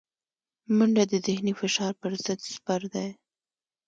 منډه 0.77 1.03
د 1.11 1.13
ذهني 1.25 1.53
فشار 1.61 1.93
پر 2.01 2.11
ضد 2.23 2.39
سپر 2.53 2.81
دی 2.93 3.09